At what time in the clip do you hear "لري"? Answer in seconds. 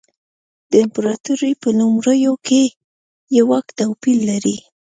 4.29-4.57